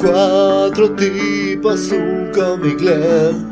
Cuatro 0.00 0.90
tipos, 0.92 1.90
un 1.90 2.30
leen 2.80 3.50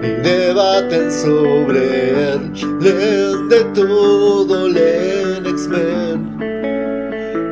y 0.00 0.22
debaten 0.22 1.10
sobre 1.10 2.32
él. 2.32 2.52
Leen 2.80 3.48
de 3.48 3.64
todo, 3.74 4.68
leen 4.68 5.44
X-Men 5.44 6.36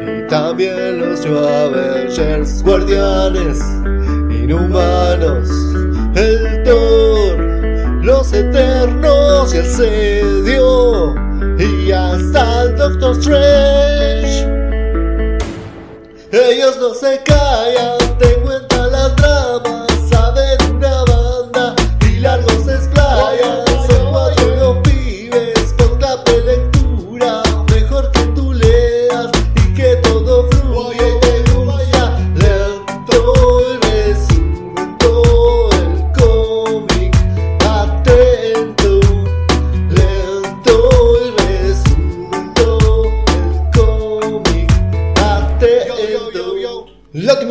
y 0.06 0.26
también 0.28 1.00
los 1.00 1.26
New 1.26 1.36
Avengers, 1.36 2.62
guardianes, 2.62 3.58
inhumanos, 4.30 5.48
el 6.14 6.62
Thor, 6.62 7.38
los 8.04 8.32
eternos 8.32 9.52
y 9.52 9.56
el 9.56 9.66
sedio 9.66 11.14
y 11.58 11.90
hasta 11.90 12.62
el 12.62 12.76
Doctor 12.76 13.18
Strange. 13.18 14.23
Ellos 16.36 16.76
no 16.78 16.92
se 16.94 17.22
callan, 17.22 17.93
te 17.93 17.93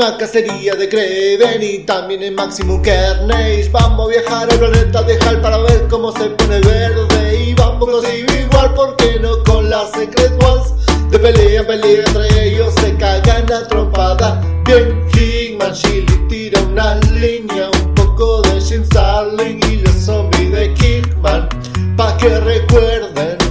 La 0.03 0.17
cacería 0.17 0.75
de 0.75 0.89
Kraven 0.89 1.63
y 1.63 1.77
también 1.85 2.21
en 2.23 2.35
Maximum 2.35 2.81
Carnage 2.81 3.69
Vamos 3.71 4.05
a 4.05 4.09
viajar 4.09 4.51
al 4.51 4.59
planeta 4.59 5.01
de 5.01 5.17
Hal 5.17 5.39
para 5.39 5.57
ver 5.59 5.87
cómo 5.89 6.11
se 6.11 6.25
pone 6.31 6.59
verde 6.59 7.39
Y 7.39 7.53
vamos 7.53 8.03
a 8.03 8.13
igual, 8.13 8.73
¿por 8.73 8.97
qué 8.97 9.17
no 9.21 9.41
con 9.45 9.69
las 9.69 9.91
Secret 9.91 10.33
Ones? 10.43 10.73
De 11.09 11.17
pelea 11.17 11.65
pelea 11.65 12.03
entre 12.05 12.49
ellos 12.49 12.73
se 12.81 12.93
cagan 12.97 13.49
a 13.53 13.65
trompada. 13.69 14.41
Bien, 14.65 15.07
Hickman, 15.13 15.71
Chili 15.71 16.27
tira 16.27 16.59
una 16.63 16.95
línea 16.95 17.69
Un 17.69 17.95
poco 17.95 18.41
de 18.41 18.59
Jim 18.59 18.83
Starling 18.83 19.61
y 19.71 19.75
los 19.77 19.95
zombies 19.95 20.51
de 20.51 20.73
Kickman 20.73 21.47
Pa' 21.95 22.17
que 22.17 22.27
recuerden 22.41 23.42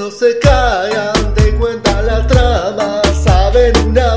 no 0.00 0.10
se 0.10 0.38
callan, 0.38 1.34
te 1.34 1.54
cuentan 1.56 2.06
la 2.06 2.26
trama, 2.26 3.02
saben 3.22 3.76
una 3.86 4.16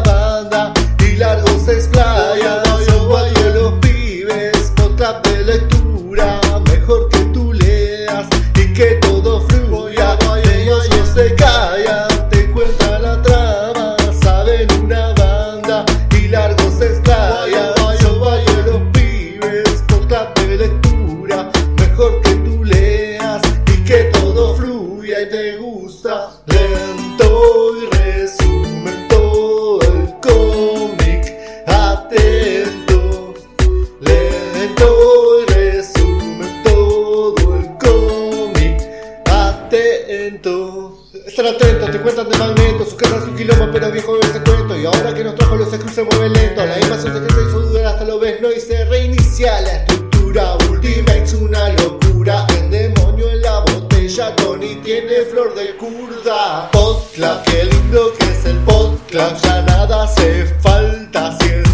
Estar 41.44 41.92
te 41.92 42.00
cuentan 42.00 42.30
de 42.30 42.38
Magneto, 42.38 42.86
su 42.86 42.96
casa 42.96 43.18
es 43.18 43.24
un 43.24 43.36
quilombo, 43.36 43.70
pero 43.74 43.92
viejo 43.92 44.18
ese 44.22 44.40
cuento. 44.44 44.78
Y 44.80 44.86
ahora 44.86 45.14
que 45.14 45.26
nos 45.26 45.36
trajo 45.36 45.58
los 45.58 45.68
Screws 45.68 45.94
se 45.94 46.04
mueve 46.04 46.30
lento, 46.30 46.66
la 46.66 46.80
invasión 46.80 47.14
secreta 47.14 47.42
hizo 47.42 47.60
dudar 47.60 47.86
hasta 47.88 48.06
lo 48.06 48.18
ves, 48.18 48.42
no 48.42 48.50
y 48.50 48.62
se 48.62 48.86
reinicia 48.86 49.60
la 49.60 49.74
estructura. 49.74 50.56
Ultimate 50.70 51.24
es 51.24 51.34
una 51.34 51.68
locura, 51.74 52.48
el 52.58 52.72
demonio 52.72 53.30
en 53.30 53.42
la 53.42 53.60
botella, 53.60 54.34
Tony 54.38 54.76
tiene 54.86 55.26
flor 55.30 55.54
de 55.54 55.76
curda. 55.76 56.72
Podclub, 56.72 57.44
qué 57.44 57.66
lindo 57.66 58.14
que 58.18 58.26
es 58.26 58.46
el 58.46 58.58
podclub, 58.60 59.36
ya 59.44 59.62
nada 59.64 60.04
hace 60.04 60.46
falta 60.62 61.38
si 61.42 61.73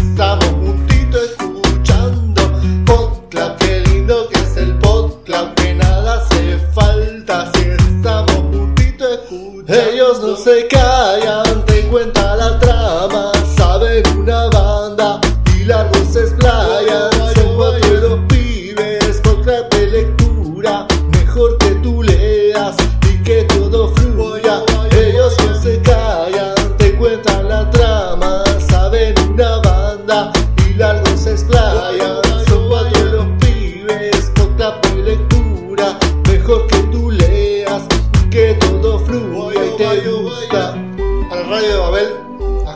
callan, 11.10 11.64
te 11.66 11.88
cuenta 11.88 12.29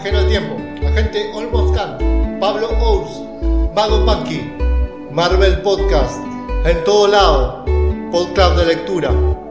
ajeno 0.04 0.19
al 0.19 0.28
tiempo, 0.28 0.56
la 0.82 0.92
gente 0.92 1.32
Almost 1.34 1.75
Can, 1.75 2.38
Pablo 2.38 2.69
Ous, 2.78 3.22
Mago 3.75 4.04
Punky, 4.04 4.53
Marvel 5.10 5.62
Podcast, 5.62 6.22
en 6.66 6.84
todo 6.84 7.09
lado, 7.09 7.65
podcast 8.12 8.54
de 8.59 8.66
lectura. 8.66 9.44